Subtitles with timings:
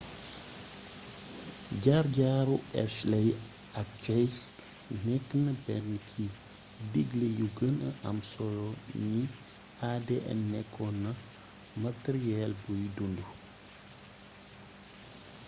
[1.83, 3.27] jaar-jaaru hershey
[3.81, 4.43] ak chase
[5.05, 6.23] nekk na benn ci
[6.91, 8.69] digle yu gëna am solo
[9.09, 9.21] ni
[9.93, 11.11] adn nekkoon na
[11.81, 13.25] matariyeel buy dundu